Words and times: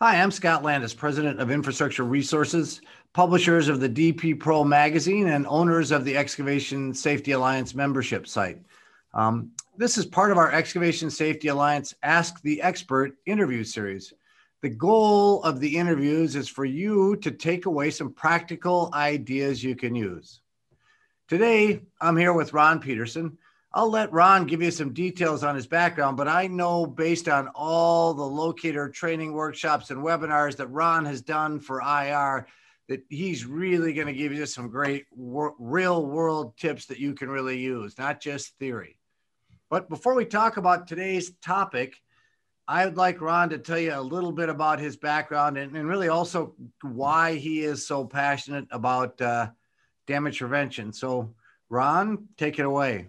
Hi, 0.00 0.22
I'm 0.22 0.30
Scott 0.30 0.62
Landis, 0.62 0.94
President 0.94 1.40
of 1.40 1.50
Infrastructure 1.50 2.04
Resources, 2.04 2.82
publishers 3.14 3.66
of 3.66 3.80
the 3.80 3.88
DP 3.88 4.38
Pro 4.38 4.62
magazine, 4.62 5.26
and 5.26 5.44
owners 5.48 5.90
of 5.90 6.04
the 6.04 6.16
Excavation 6.16 6.94
Safety 6.94 7.32
Alliance 7.32 7.74
membership 7.74 8.28
site. 8.28 8.60
Um, 9.12 9.50
this 9.76 9.98
is 9.98 10.06
part 10.06 10.30
of 10.30 10.38
our 10.38 10.52
Excavation 10.52 11.10
Safety 11.10 11.48
Alliance 11.48 11.96
Ask 12.04 12.40
the 12.42 12.62
Expert 12.62 13.16
interview 13.26 13.64
series. 13.64 14.14
The 14.62 14.68
goal 14.68 15.42
of 15.42 15.58
the 15.58 15.76
interviews 15.76 16.36
is 16.36 16.48
for 16.48 16.64
you 16.64 17.16
to 17.16 17.32
take 17.32 17.66
away 17.66 17.90
some 17.90 18.12
practical 18.12 18.90
ideas 18.94 19.64
you 19.64 19.74
can 19.74 19.96
use. 19.96 20.42
Today, 21.26 21.80
I'm 22.00 22.16
here 22.16 22.34
with 22.34 22.52
Ron 22.52 22.78
Peterson. 22.78 23.36
I'll 23.72 23.90
let 23.90 24.12
Ron 24.12 24.46
give 24.46 24.62
you 24.62 24.70
some 24.70 24.94
details 24.94 25.44
on 25.44 25.54
his 25.54 25.66
background, 25.66 26.16
but 26.16 26.26
I 26.26 26.46
know 26.46 26.86
based 26.86 27.28
on 27.28 27.48
all 27.54 28.14
the 28.14 28.24
locator 28.24 28.88
training 28.88 29.32
workshops 29.34 29.90
and 29.90 30.02
webinars 30.02 30.56
that 30.56 30.68
Ron 30.68 31.04
has 31.04 31.20
done 31.20 31.60
for 31.60 31.82
IR 31.82 32.46
that 32.88 33.02
he's 33.10 33.44
really 33.44 33.92
going 33.92 34.06
to 34.06 34.14
give 34.14 34.32
you 34.32 34.46
some 34.46 34.70
great 34.70 35.04
wor- 35.14 35.54
real 35.58 36.06
world 36.06 36.56
tips 36.56 36.86
that 36.86 36.98
you 36.98 37.14
can 37.14 37.28
really 37.28 37.58
use, 37.58 37.98
not 37.98 38.20
just 38.20 38.56
theory. 38.58 38.98
But 39.68 39.90
before 39.90 40.14
we 40.14 40.24
talk 40.24 40.56
about 40.56 40.88
today's 40.88 41.32
topic, 41.42 41.94
I 42.66 42.86
would 42.86 42.96
like 42.96 43.20
Ron 43.20 43.50
to 43.50 43.58
tell 43.58 43.78
you 43.78 43.94
a 43.94 44.00
little 44.00 44.32
bit 44.32 44.48
about 44.48 44.78
his 44.78 44.96
background 44.96 45.58
and, 45.58 45.76
and 45.76 45.86
really 45.86 46.08
also 46.08 46.54
why 46.82 47.34
he 47.34 47.60
is 47.60 47.86
so 47.86 48.06
passionate 48.06 48.66
about 48.70 49.20
uh, 49.20 49.50
damage 50.06 50.38
prevention. 50.38 50.94
So, 50.94 51.34
Ron, 51.68 52.28
take 52.38 52.58
it 52.58 52.64
away. 52.64 53.08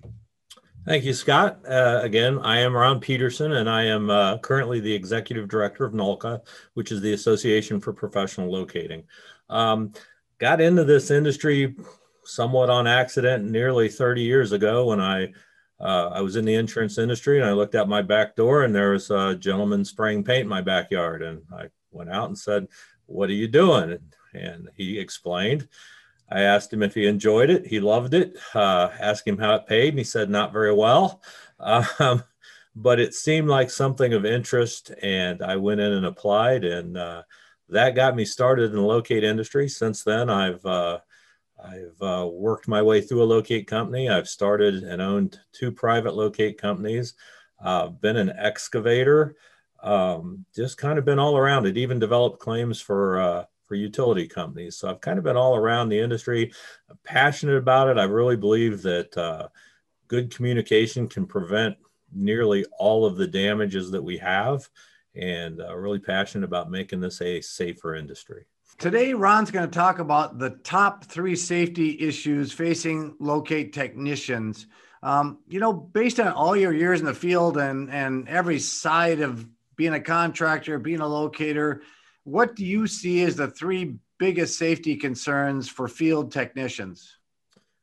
Thank 0.85 1.03
you, 1.03 1.13
Scott. 1.13 1.59
Uh, 1.67 1.99
again, 2.01 2.39
I 2.39 2.59
am 2.59 2.75
Ron 2.75 2.99
Peterson, 2.99 3.51
and 3.53 3.69
I 3.69 3.83
am 3.83 4.09
uh, 4.09 4.37
currently 4.39 4.79
the 4.79 4.93
executive 4.93 5.47
director 5.47 5.85
of 5.85 5.93
NULCA, 5.93 6.41
which 6.73 6.91
is 6.91 7.01
the 7.01 7.13
Association 7.13 7.79
for 7.79 7.93
Professional 7.93 8.51
Locating. 8.51 9.03
Um, 9.49 9.93
got 10.39 10.61
into 10.61 10.83
this 10.85 11.11
industry 11.11 11.75
somewhat 12.23 12.69
on 12.69 12.87
accident 12.87 13.45
nearly 13.45 13.89
30 13.89 14.21
years 14.21 14.51
ago 14.51 14.85
when 14.87 15.01
I 15.01 15.33
uh, 15.79 16.09
I 16.13 16.21
was 16.21 16.35
in 16.35 16.45
the 16.45 16.55
insurance 16.55 16.97
industry 16.97 17.39
and 17.39 17.49
I 17.49 17.53
looked 17.53 17.75
out 17.75 17.87
my 17.87 18.01
back 18.01 18.35
door 18.35 18.63
and 18.63 18.75
there 18.75 18.91
was 18.91 19.09
a 19.11 19.35
gentleman 19.35 19.85
spraying 19.85 20.25
paint 20.25 20.41
in 20.41 20.47
my 20.47 20.61
backyard. 20.61 21.21
And 21.21 21.41
I 21.55 21.67
went 21.91 22.09
out 22.09 22.27
and 22.27 22.37
said, 22.37 22.67
What 23.05 23.29
are 23.29 23.33
you 23.33 23.47
doing? 23.47 23.97
And 24.33 24.69
he 24.75 24.99
explained. 24.99 25.67
I 26.31 26.41
asked 26.41 26.71
him 26.71 26.83
if 26.83 26.93
he 26.93 27.07
enjoyed 27.07 27.49
it. 27.49 27.65
He 27.65 27.79
loved 27.79 28.13
it. 28.13 28.37
Uh, 28.53 28.89
asked 28.99 29.27
him 29.27 29.37
how 29.37 29.55
it 29.55 29.67
paid, 29.67 29.89
and 29.89 29.97
he 29.97 30.03
said 30.03 30.29
not 30.29 30.53
very 30.53 30.73
well. 30.73 31.21
Um, 31.59 32.23
but 32.75 32.99
it 32.99 33.13
seemed 33.13 33.47
like 33.47 33.69
something 33.69 34.13
of 34.13 34.25
interest, 34.25 34.91
and 35.01 35.41
I 35.41 35.55
went 35.55 35.81
in 35.81 35.91
and 35.91 36.05
applied, 36.05 36.63
and 36.63 36.97
uh, 36.97 37.23
that 37.69 37.95
got 37.95 38.15
me 38.15 38.25
started 38.25 38.69
in 38.69 38.75
the 38.75 38.81
locate 38.81 39.23
industry. 39.23 39.67
Since 39.67 40.03
then, 40.03 40.29
I've 40.29 40.65
uh, 40.65 40.99
I've 41.63 42.01
uh, 42.01 42.29
worked 42.31 42.67
my 42.67 42.81
way 42.81 43.01
through 43.01 43.23
a 43.23 43.25
locate 43.25 43.67
company. 43.67 44.09
I've 44.09 44.29
started 44.29 44.83
and 44.83 45.01
owned 45.01 45.39
two 45.51 45.71
private 45.71 46.15
locate 46.15 46.57
companies. 46.57 47.15
Uh, 47.63 47.87
been 47.87 48.17
an 48.17 48.29
excavator. 48.29 49.35
Um, 49.81 50.45
just 50.55 50.77
kind 50.77 50.97
of 50.97 51.05
been 51.05 51.19
all 51.19 51.37
around 51.37 51.65
it. 51.65 51.77
Even 51.77 51.99
developed 51.99 52.39
claims 52.39 52.79
for 52.79 53.19
uh, 53.19 53.45
for 53.69 53.75
utility 53.75 54.27
companies. 54.27 54.75
So 54.75 54.89
I've 54.89 54.99
kind 54.99 55.19
of 55.19 55.23
been 55.23 55.37
all 55.37 55.55
around 55.55 55.87
the 55.87 55.99
industry, 55.99 56.51
I'm 56.89 56.97
passionate 57.05 57.55
about 57.55 57.87
it. 57.87 57.99
I 57.99 58.03
really 58.03 58.35
believe 58.35 58.81
that 58.81 59.15
uh, 59.15 59.47
good 60.07 60.35
communication 60.35 61.07
can 61.07 61.27
prevent 61.27 61.77
nearly 62.11 62.65
all 62.79 63.05
of 63.05 63.15
the 63.15 63.27
damages 63.27 63.91
that 63.91 64.03
we 64.03 64.17
have, 64.17 64.67
and 65.15 65.61
uh, 65.61 65.75
really 65.75 65.99
passionate 65.99 66.45
about 66.45 66.71
making 66.71 66.99
this 66.99 67.21
a 67.21 67.39
safer 67.41 67.93
industry. 67.95 68.45
Today, 68.79 69.13
Ron's 69.13 69.51
going 69.51 69.69
to 69.69 69.75
talk 69.75 69.99
about 69.99 70.39
the 70.39 70.51
top 70.63 71.03
three 71.05 71.35
safety 71.35 71.99
issues 71.99 72.51
facing 72.51 73.15
locate 73.19 73.71
technicians. 73.71 74.65
Um, 75.03 75.39
you 75.47 75.59
know, 75.59 75.73
based 75.73 76.19
on 76.19 76.31
all 76.33 76.55
your 76.55 76.73
years 76.73 76.99
in 76.99 77.05
the 77.05 77.13
field 77.13 77.57
and 77.57 77.91
and 77.91 78.27
every 78.27 78.59
side 78.59 79.21
of 79.21 79.45
being 79.75 79.93
a 79.93 79.99
contractor, 79.99 80.79
being 80.79 81.01
a 81.01 81.07
locator, 81.07 81.83
what 82.29 82.55
do 82.55 82.63
you 82.63 82.85
see 82.85 83.23
as 83.23 83.35
the 83.35 83.47
three 83.47 83.95
biggest 84.19 84.57
safety 84.57 84.95
concerns 84.95 85.67
for 85.67 85.87
field 85.87 86.31
technicians? 86.31 87.17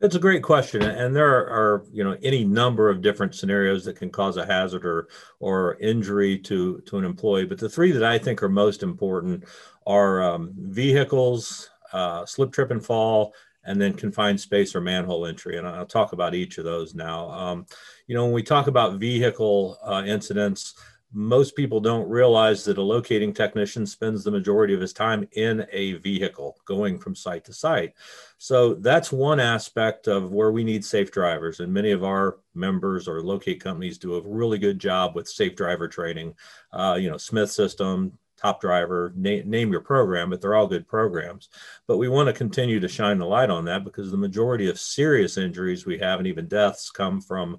It's 0.01 0.15
a 0.15 0.21
great 0.21 0.43
question, 0.43 0.83
and 0.83 1.17
there 1.17 1.27
are, 1.27 1.47
are, 1.47 1.85
you 1.91 2.05
know 2.05 2.17
any 2.23 2.45
number 2.45 2.91
of 2.91 3.01
different 3.01 3.35
scenarios 3.35 3.85
that 3.87 3.97
can 3.97 4.11
cause 4.11 4.37
a 4.37 4.45
hazard 4.45 4.85
or 4.85 5.09
or 5.41 5.77
injury 5.81 6.39
to 6.41 6.83
to 6.83 6.99
an 6.99 7.05
employee. 7.05 7.47
But 7.47 7.59
the 7.59 7.69
three 7.69 7.93
that 7.93 8.05
I 8.05 8.19
think 8.19 8.43
are 8.43 8.51
most 8.51 8.83
important 8.83 9.45
are 9.87 10.23
um, 10.23 10.53
vehicles, 10.55 11.71
uh, 11.95 12.27
slip, 12.27 12.53
trip, 12.53 12.71
and 12.71 12.85
fall, 12.85 13.33
and 13.65 13.81
then 13.81 13.95
confined 13.95 14.39
space 14.39 14.75
or 14.75 14.83
manhole 14.83 15.25
entry. 15.25 15.57
And 15.57 15.67
I'll 15.67 15.87
talk 15.87 16.13
about 16.13 16.35
each 16.35 16.59
of 16.59 16.65
those 16.65 16.95
now. 16.95 17.31
Um, 17.31 17.67
you 18.07 18.15
know, 18.15 18.25
when 18.25 18.35
we 18.35 18.43
talk 18.43 18.67
about 18.67 19.01
vehicle 19.01 19.79
uh, 19.83 20.03
incidents, 20.07 20.75
most 21.13 21.57
people 21.57 21.81
don't 21.81 22.09
realize 22.09 22.65
that 22.65 22.79
a 22.79 22.83
locating 22.83 23.33
technician 23.33 23.87
spends 23.87 24.25
the 24.25 24.31
majority 24.31 24.75
of 24.75 24.81
his 24.81 24.93
time 24.93 25.27
in 25.33 25.67
a 25.73 25.95
vehicle 25.95 26.57
going 26.65 26.99
from 26.99 27.15
site 27.15 27.45
to 27.45 27.53
site. 27.53 27.95
So 28.39 28.75
that's 28.75 29.13
one 29.13 29.41
aspect 29.41 30.09
of 30.09 30.33
where 30.33 30.53
we 30.53 30.65
need 30.65 30.85
safe 30.85 31.11
drivers. 31.11 31.61
And 31.61 31.73
many 31.73 31.93
of 31.93 32.05
our 32.05 32.39
members 32.55 33.09
or 33.09 33.23
locate 33.23 33.63
companies 33.63 33.99
do 33.99 34.17
a 34.17 34.23
really 34.23 34.59
good 34.59 34.79
job 34.79 35.15
with 35.15 35.29
safe 35.29 35.55
driver 35.55 35.89
training. 35.89 36.35
Uh, 36.73 36.99
you 37.01 37.09
know, 37.09 37.17
Smith 37.17 37.51
System, 37.51 38.19
Top 38.37 38.61
Driver, 38.61 39.13
na- 39.17 39.43
name 39.45 39.73
your 39.73 39.81
program, 39.81 40.31
but 40.31 40.41
they're 40.41 40.55
all 40.55 40.67
good 40.67 40.87
programs. 40.87 41.49
But 41.87 41.97
we 41.97 42.09
want 42.09 42.27
to 42.29 42.33
continue 42.33 42.81
to 42.81 42.89
shine 42.89 43.19
the 43.19 43.27
light 43.27 43.49
on 43.49 43.65
that 43.67 43.85
because 43.85 44.11
the 44.11 44.17
majority 44.17 44.69
of 44.69 44.79
serious 44.79 45.39
injuries 45.39 45.87
we 45.87 45.99
have 45.99 46.19
and 46.19 46.27
even 46.27 46.47
deaths 46.47 46.91
come 46.91 47.21
from 47.21 47.59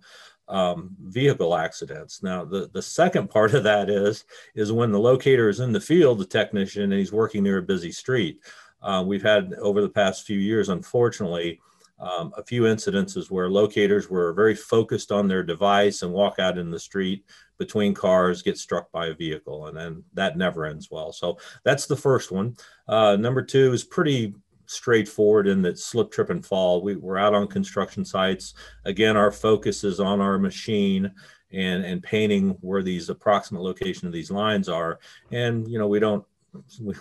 um, 0.50 0.96
vehicle 1.02 1.56
accidents. 1.56 2.24
Now, 2.24 2.46
the, 2.46 2.70
the 2.74 2.82
second 2.82 3.30
part 3.30 3.54
of 3.54 3.64
that 3.64 3.90
is 3.90 4.26
is 4.56 4.72
when 4.72 4.92
the 4.92 5.00
locator 5.00 5.50
is 5.50 5.60
in 5.60 5.72
the 5.72 5.82
field, 5.82 6.20
the 6.20 6.26
technician, 6.26 6.84
and 6.84 6.94
he's 6.94 7.12
working 7.12 7.44
near 7.44 7.58
a 7.58 7.64
busy 7.64 7.92
street. 7.92 8.40
Uh, 8.82 9.04
we've 9.06 9.24
had 9.24 9.54
over 9.56 9.82
the 9.82 9.90
past 9.90 10.26
few 10.26 10.38
years, 10.40 10.70
unfortunately, 10.70 11.60
um, 12.00 12.32
a 12.38 12.44
few 12.44 12.64
incidences 12.64 13.32
where 13.32 13.50
locators 13.50 14.10
were 14.10 14.34
very 14.34 14.56
focused 14.56 15.12
on 15.12 15.28
their 15.28 15.42
device 15.44 16.04
and 16.04 16.14
walk 16.14 16.38
out 16.38 16.58
in 16.58 16.70
the 16.70 16.80
street 16.80 17.26
between 17.58 17.94
cars, 17.94 18.44
get 18.44 18.58
struck 18.58 18.92
by 18.92 19.08
a 19.08 19.16
vehicle, 19.16 19.66
and 19.66 19.76
then 19.76 20.04
that 20.14 20.38
never 20.38 20.66
ends 20.66 20.92
well. 20.92 21.12
So 21.12 21.40
that's 21.64 21.88
the 21.88 21.96
first 21.96 22.32
one. 22.32 22.56
Uh, 22.88 23.16
number 23.16 23.42
two 23.42 23.74
is 23.74 23.84
pretty 23.84 24.36
straightforward 24.68 25.48
in 25.48 25.62
that 25.64 25.80
slip, 25.80 26.12
trip, 26.12 26.30
and 26.30 26.46
fall. 26.46 26.82
We, 26.82 26.96
we're 26.96 27.18
out 27.18 27.34
on 27.34 27.48
construction 27.48 28.06
sites. 28.06 28.54
Again, 28.86 29.18
our 29.18 29.32
focus 29.32 29.84
is 29.84 30.00
on 30.00 30.22
our 30.22 30.38
machine 30.38 31.12
and 31.52 31.86
and 31.86 32.04
painting 32.04 32.50
where 32.62 32.84
these 32.84 33.10
approximate 33.10 33.62
location 33.62 34.06
of 34.06 34.14
these 34.14 34.30
lines 34.30 34.70
are. 34.70 35.00
And 35.32 35.68
you 35.68 35.80
know, 35.80 35.88
we 35.88 36.00
don't 36.00 36.26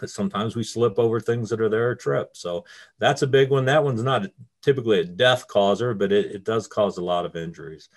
sometimes 0.06 0.56
we 0.56 0.62
slip 0.62 0.98
over 0.98 1.20
things 1.20 1.50
that 1.50 1.60
are 1.60 1.68
there 1.68 1.90
a 1.90 1.96
trip. 1.96 2.36
So 2.36 2.64
that's 2.98 3.22
a 3.22 3.26
big 3.26 3.50
one. 3.50 3.64
That 3.64 3.84
one's 3.84 4.02
not 4.02 4.26
typically 4.62 5.00
a 5.00 5.04
death 5.04 5.46
causer, 5.48 5.94
but 5.94 6.12
it, 6.12 6.26
it 6.26 6.44
does 6.44 6.66
cause 6.66 6.98
a 6.98 7.04
lot 7.04 7.26
of 7.26 7.36
injuries. 7.36 7.88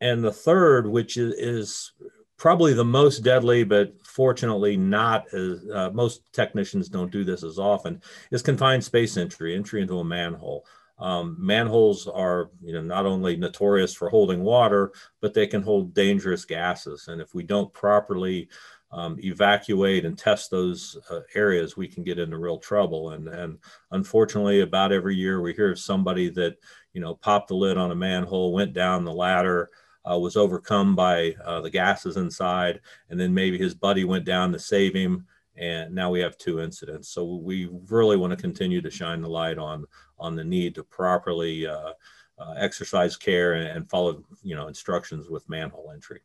And 0.00 0.22
the 0.22 0.32
third, 0.32 0.86
which 0.86 1.16
is, 1.16 1.34
is 1.34 1.92
probably 2.36 2.74
the 2.74 2.84
most 2.84 3.20
deadly, 3.20 3.64
but 3.64 3.94
fortunately 4.04 4.76
not 4.76 5.32
as 5.32 5.68
uh, 5.72 5.90
most 5.92 6.30
technicians 6.32 6.88
don't 6.88 7.10
do 7.10 7.24
this 7.24 7.42
as 7.42 7.58
often, 7.58 8.00
is 8.30 8.42
confined 8.42 8.84
space 8.84 9.16
entry, 9.16 9.54
entry 9.54 9.82
into 9.82 9.98
a 9.98 10.04
manhole. 10.04 10.66
Um, 10.98 11.36
manholes 11.38 12.06
are, 12.08 12.50
you 12.62 12.72
know, 12.72 12.80
not 12.80 13.04
only 13.04 13.36
notorious 13.36 13.94
for 13.94 14.08
holding 14.08 14.42
water, 14.42 14.92
but 15.20 15.34
they 15.34 15.46
can 15.46 15.62
hold 15.62 15.94
dangerous 15.94 16.44
gases. 16.44 17.08
And 17.08 17.20
if 17.20 17.34
we 17.34 17.42
don't 17.42 17.72
properly 17.72 18.48
um, 18.92 19.18
evacuate 19.22 20.06
and 20.06 20.16
test 20.16 20.50
those 20.50 20.96
uh, 21.10 21.20
areas, 21.34 21.76
we 21.76 21.86
can 21.88 22.02
get 22.02 22.18
into 22.18 22.38
real 22.38 22.58
trouble. 22.58 23.10
And 23.10 23.28
and 23.28 23.58
unfortunately, 23.90 24.60
about 24.60 24.92
every 24.92 25.16
year 25.16 25.42
we 25.42 25.52
hear 25.52 25.72
of 25.72 25.78
somebody 25.78 26.30
that, 26.30 26.56
you 26.94 27.00
know, 27.02 27.14
popped 27.14 27.48
the 27.48 27.56
lid 27.56 27.76
on 27.76 27.90
a 27.90 27.96
manhole, 27.96 28.54
went 28.54 28.72
down 28.72 29.04
the 29.04 29.12
ladder 29.12 29.70
uh, 30.10 30.18
was 30.18 30.36
overcome 30.36 30.94
by 30.94 31.34
uh, 31.44 31.60
the 31.60 31.70
gases 31.70 32.16
inside, 32.16 32.80
and 33.10 33.18
then 33.18 33.34
maybe 33.34 33.58
his 33.58 33.74
buddy 33.74 34.04
went 34.04 34.24
down 34.24 34.52
to 34.52 34.58
save 34.58 34.94
him, 34.94 35.26
and 35.56 35.94
now 35.94 36.10
we 36.10 36.20
have 36.20 36.38
two 36.38 36.60
incidents. 36.60 37.08
So 37.08 37.24
we 37.24 37.68
really 37.88 38.16
want 38.16 38.30
to 38.30 38.36
continue 38.36 38.80
to 38.80 38.90
shine 38.90 39.20
the 39.20 39.28
light 39.28 39.58
on 39.58 39.84
on 40.18 40.36
the 40.36 40.44
need 40.44 40.74
to 40.74 40.84
properly 40.84 41.66
uh, 41.66 41.92
uh 42.38 42.54
exercise 42.56 43.16
care 43.16 43.54
and, 43.54 43.68
and, 43.68 43.90
follow 43.90 44.24
you 44.42 44.54
know 44.54 44.68
instructions 44.68 45.28
with 45.28 45.48
manhole 45.48 45.90
entry. 45.92 46.20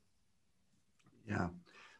Yeah, 1.28 1.48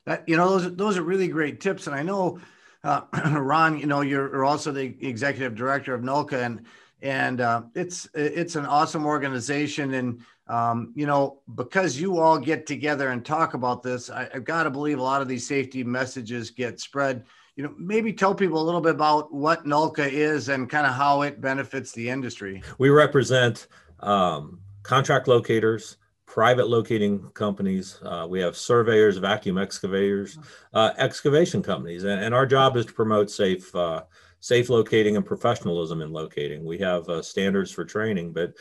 that 0.06 0.28
you 0.28 0.38
know 0.38 0.50
those 0.50 0.76
those 0.76 0.98
are 0.98 1.04
really 1.04 1.28
great 1.28 1.60
tips, 1.60 1.88
and 1.88 1.96
I 1.96 2.04
know. 2.04 2.40
Uh, 2.84 3.02
Ron, 3.40 3.78
you 3.78 3.86
know, 3.86 4.02
you're 4.02 4.44
also 4.44 4.72
the 4.72 4.98
executive 5.02 5.54
director 5.54 5.94
of 5.94 6.02
NULCA, 6.02 6.44
and 6.44 6.66
and 7.02 7.42
uh, 7.42 7.64
it's 7.76 8.08
it's 8.14 8.56
an 8.56 8.66
awesome 8.66 9.06
organization. 9.06 9.94
And 9.94 10.22
um, 10.52 10.92
you 10.96 11.06
know, 11.06 11.40
because 11.56 12.00
you 12.00 12.20
all 12.20 12.38
get 12.38 12.68
together 12.68 13.10
and 13.10 13.26
talk 13.26 13.54
about 13.54 13.82
this, 13.82 14.10
I, 14.10 14.28
have 14.34 14.44
got 14.44 14.64
to 14.64 14.70
believe 14.70 15.00
a 15.00 15.04
lot 15.04 15.22
of 15.22 15.30
these 15.30 15.48
safety 15.48 15.82
messages 15.82 16.52
get 16.52 16.82
spread. 16.82 17.24
you 17.56 17.64
know, 17.64 17.74
maybe 17.78 18.12
tell 18.12 18.36
people 18.36 18.62
a 18.62 18.66
little 18.66 18.82
bit 18.82 18.92
about 18.94 19.34
what 19.34 19.66
NULCA 19.66 20.12
is 20.12 20.50
and 20.50 20.70
kind 20.70 20.86
of 20.86 20.94
how 20.94 21.22
it 21.22 21.40
benefits 21.40 21.94
the 21.94 22.10
industry. 22.10 22.62
We 22.80 22.90
represent 22.90 23.68
um, 24.02 24.60
contract 24.84 25.30
locators, 25.30 25.96
private 26.26 26.68
locating 26.68 27.30
companies. 27.30 28.00
Uh, 28.04 28.28
we 28.30 28.42
have 28.42 28.58
surveyors, 28.58 29.16
vacuum 29.18 29.58
excavators, 29.58 30.38
uh, 30.74 30.92
excavation 30.98 31.64
companies, 31.64 32.04
and, 32.04 32.22
and, 32.22 32.36
our 32.36 32.46
job 32.46 32.76
is 32.76 32.86
to 32.86 32.94
promote 32.94 33.30
safe, 33.30 33.74
uh, 33.74 34.04
safe 34.42 34.70
locating 34.70 35.16
and 35.16 35.26
professionalism 35.26 36.02
in 36.02 36.12
locating. 36.12 36.66
We 36.66 36.78
have 36.80 37.08
uh, 37.08 37.22
standards 37.22 37.72
for 37.72 37.86
training, 37.86 38.34
but 38.34 38.54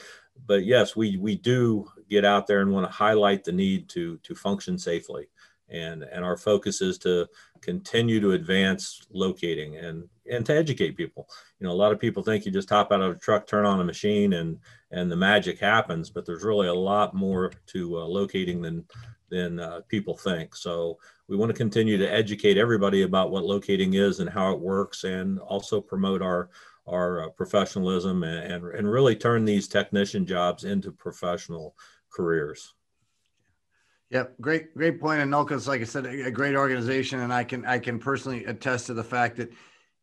but 0.46 0.64
yes, 0.64 0.96
we 0.96 1.16
we 1.16 1.36
do 1.36 1.90
get 2.08 2.24
out 2.24 2.46
there 2.46 2.60
and 2.60 2.72
want 2.72 2.86
to 2.86 2.92
highlight 2.92 3.44
the 3.44 3.52
need 3.52 3.88
to 3.90 4.18
to 4.18 4.34
function 4.34 4.78
safely, 4.78 5.28
and 5.68 6.02
and 6.02 6.24
our 6.24 6.36
focus 6.36 6.80
is 6.80 6.98
to 6.98 7.26
continue 7.60 8.20
to 8.20 8.32
advance 8.32 9.06
locating 9.10 9.76
and 9.76 10.08
and 10.30 10.46
to 10.46 10.54
educate 10.54 10.96
people. 10.96 11.28
You 11.58 11.66
know, 11.66 11.72
a 11.72 11.74
lot 11.74 11.92
of 11.92 12.00
people 12.00 12.22
think 12.22 12.44
you 12.44 12.52
just 12.52 12.70
hop 12.70 12.92
out 12.92 13.02
of 13.02 13.16
a 13.16 13.18
truck, 13.18 13.46
turn 13.46 13.66
on 13.66 13.80
a 13.80 13.84
machine, 13.84 14.34
and 14.34 14.58
and 14.90 15.10
the 15.10 15.16
magic 15.16 15.58
happens. 15.58 16.10
But 16.10 16.26
there's 16.26 16.44
really 16.44 16.68
a 16.68 16.74
lot 16.74 17.14
more 17.14 17.52
to 17.68 17.98
uh, 17.98 18.04
locating 18.04 18.62
than 18.62 18.84
than 19.30 19.60
uh, 19.60 19.80
people 19.88 20.16
think. 20.16 20.56
So 20.56 20.98
we 21.28 21.36
want 21.36 21.50
to 21.50 21.56
continue 21.56 21.96
to 21.98 22.12
educate 22.12 22.58
everybody 22.58 23.02
about 23.02 23.30
what 23.30 23.44
locating 23.44 23.94
is 23.94 24.18
and 24.18 24.28
how 24.28 24.52
it 24.52 24.60
works, 24.60 25.04
and 25.04 25.38
also 25.38 25.80
promote 25.80 26.22
our 26.22 26.50
our 26.90 27.24
uh, 27.24 27.28
professionalism 27.30 28.22
and, 28.22 28.52
and 28.52 28.64
and 28.74 28.90
really 28.90 29.16
turn 29.16 29.44
these 29.44 29.68
technician 29.68 30.26
jobs 30.26 30.64
into 30.64 30.92
professional 30.92 31.74
careers. 32.10 32.74
Yep, 34.10 34.40
great, 34.40 34.74
great 34.74 35.00
point. 35.00 35.20
And 35.20 35.30
NULCA's, 35.30 35.68
like 35.68 35.80
I 35.80 35.84
said, 35.84 36.04
a 36.04 36.30
great 36.32 36.56
organization, 36.56 37.20
and 37.20 37.32
I 37.32 37.44
can 37.44 37.64
I 37.64 37.78
can 37.78 37.98
personally 37.98 38.44
attest 38.44 38.86
to 38.86 38.94
the 38.94 39.04
fact 39.04 39.36
that 39.36 39.52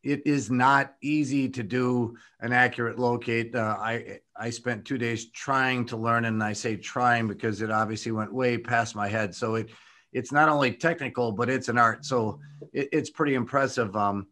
it 0.02 0.22
is 0.26 0.50
not 0.50 0.94
easy 1.02 1.48
to 1.50 1.62
do 1.62 2.16
an 2.40 2.52
accurate 2.52 2.98
locate. 2.98 3.54
Uh, 3.54 3.76
I 3.78 4.20
I 4.34 4.48
spent 4.48 4.86
two 4.86 4.96
days 4.96 5.30
trying 5.30 5.84
to 5.86 5.96
learn, 5.96 6.24
and 6.24 6.42
I 6.42 6.54
say 6.54 6.76
trying 6.76 7.28
because 7.28 7.60
it 7.60 7.70
obviously 7.70 8.12
went 8.12 8.32
way 8.32 8.56
past 8.56 8.96
my 8.96 9.08
head. 9.08 9.34
So 9.34 9.56
it 9.56 9.70
it's 10.12 10.32
not 10.32 10.48
only 10.48 10.72
technical, 10.72 11.32
but 11.32 11.50
it's 11.50 11.68
an 11.68 11.76
art. 11.76 12.06
So 12.06 12.40
it, 12.72 12.88
it's 12.92 13.10
pretty 13.10 13.34
impressive. 13.34 13.94
Um, 13.94 14.26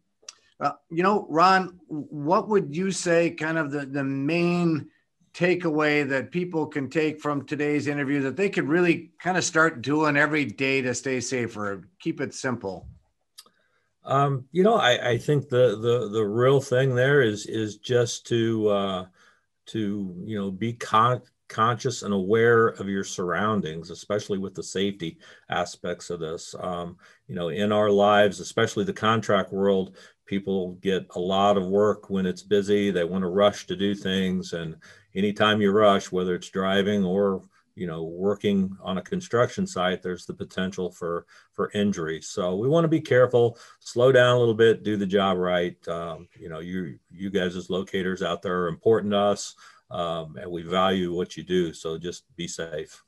uh, 0.59 0.71
you 0.89 1.03
know, 1.03 1.27
Ron, 1.29 1.79
what 1.87 2.47
would 2.49 2.75
you 2.75 2.91
say 2.91 3.31
kind 3.31 3.57
of 3.57 3.71
the 3.71 3.85
the 3.85 4.03
main 4.03 4.89
takeaway 5.33 6.07
that 6.09 6.31
people 6.31 6.65
can 6.65 6.89
take 6.89 7.21
from 7.21 7.45
today's 7.45 7.87
interview 7.87 8.21
that 8.21 8.35
they 8.35 8.49
could 8.49 8.67
really 8.67 9.11
kind 9.19 9.37
of 9.37 9.43
start 9.43 9.83
doing 9.83 10.17
every 10.17 10.45
day 10.45 10.81
to 10.81 10.95
stay 10.95 11.19
safer? 11.19 11.87
Keep 11.99 12.21
it 12.21 12.33
simple. 12.33 12.87
Um, 14.03 14.45
you 14.51 14.63
know, 14.63 14.75
I, 14.75 15.09
I, 15.09 15.17
think 15.17 15.49
the, 15.49 15.77
the 15.77 16.09
the 16.09 16.23
real 16.23 16.61
thing 16.61 16.95
there 16.95 17.21
is 17.21 17.45
is 17.45 17.77
just 17.77 18.25
to 18.27 18.69
uh, 18.69 19.05
to 19.67 20.15
you 20.25 20.39
know 20.39 20.49
be 20.49 20.73
con- 20.73 21.21
conscious 21.49 22.03
and 22.03 22.13
aware 22.13 22.67
of 22.67 22.87
your 22.87 23.03
surroundings, 23.03 23.89
especially 23.89 24.37
with 24.37 24.55
the 24.55 24.63
safety 24.63 25.17
aspects 25.49 26.09
of 26.09 26.19
this. 26.19 26.55
Um, 26.59 26.97
you 27.27 27.35
know, 27.35 27.49
in 27.49 27.71
our 27.71 27.91
lives, 27.91 28.39
especially 28.39 28.85
the 28.85 28.93
contract 28.93 29.51
world, 29.51 29.97
people 30.27 30.73
get 30.81 31.07
a 31.15 31.19
lot 31.19 31.57
of 31.57 31.65
work 31.65 32.09
when 32.09 32.25
it's 32.25 32.43
busy. 32.43 32.91
They 32.91 33.03
want 33.03 33.23
to 33.23 33.29
rush 33.29 33.65
to 33.67 33.75
do 33.75 33.95
things, 33.95 34.53
and 34.53 34.75
anytime 35.15 35.61
you 35.61 35.71
rush, 35.71 36.11
whether 36.11 36.35
it's 36.35 36.49
driving 36.49 37.03
or 37.03 37.41
you 37.77 37.85
know 37.85 38.03
working 38.03 38.75
on 38.81 38.97
a 38.97 39.03
construction 39.03 39.67
site 39.67 40.01
there's 40.01 40.25
the 40.25 40.33
potential 40.33 40.91
for 40.91 41.25
for 41.53 41.71
injury. 41.73 42.21
So 42.21 42.55
we 42.55 42.67
want 42.67 42.83
to 42.83 42.89
be 42.89 42.99
careful 42.99 43.57
slow 43.79 44.11
down 44.11 44.35
a 44.35 44.39
little 44.39 44.55
bit 44.55 44.83
do 44.83 44.97
the 44.97 45.05
job 45.05 45.37
right. 45.37 45.87
Um, 45.87 46.27
you 46.35 46.49
know 46.49 46.59
you 46.59 46.97
you 47.11 47.29
guys 47.29 47.55
as 47.55 47.69
locators 47.69 48.23
out 48.23 48.41
there 48.41 48.63
are 48.63 48.67
important 48.67 49.11
to 49.11 49.19
us 49.19 49.55
um, 49.91 50.35
and 50.37 50.49
we 50.49 50.63
value 50.63 51.13
what 51.13 51.37
you 51.37 51.43
do 51.43 51.71
so 51.71 51.99
just 51.99 52.23
be 52.35 52.47
safe. 52.47 53.03